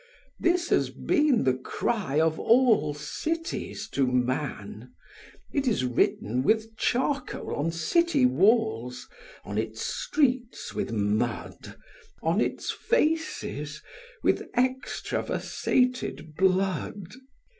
[0.39, 4.93] This has been the cry of all cities to man;
[5.53, 9.07] it is written with charcoal on city walls,
[9.45, 11.77] on its streets with mud,
[12.23, 13.83] on its faces
[14.23, 17.13] with extravasated blood.